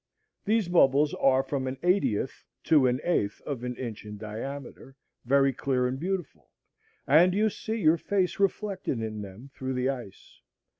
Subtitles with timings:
[0.45, 5.53] These bubbles are from an eightieth to an eighth of an inch in diameter, very
[5.53, 6.49] clear and beautiful,
[7.05, 10.41] and you see your face reflected in them through the ice.